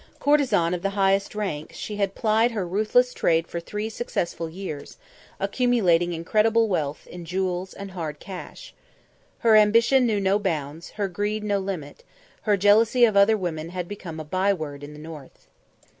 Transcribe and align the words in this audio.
Courtesan 0.19 0.73
of 0.73 0.81
the 0.81 0.89
highest 0.97 1.35
rank, 1.35 1.73
she 1.75 1.97
had 1.97 2.15
plied 2.15 2.53
her 2.53 2.65
ruthless 2.67 3.13
trade 3.13 3.45
for 3.47 3.59
three 3.59 3.87
successful 3.87 4.49
years, 4.49 4.97
accumulating 5.39 6.11
incredible 6.11 6.67
wealth 6.67 7.05
in 7.05 7.23
jewels 7.23 7.71
and 7.75 7.91
hard 7.91 8.19
cash. 8.19 8.73
Her 9.45 9.55
ambition 9.55 10.07
knew 10.07 10.19
no 10.19 10.39
bounds; 10.39 10.89
her 10.97 11.07
greed 11.07 11.43
no 11.43 11.59
limit; 11.59 12.03
her 12.49 12.57
jealousy 12.57 13.05
of 13.05 13.15
other 13.15 13.37
women 13.37 13.69
had 13.69 13.87
become 13.87 14.19
a 14.19 14.25
by 14.25 14.51
word 14.55 14.83
in 14.83 14.93
the 14.93 14.99
north. 14.99 15.45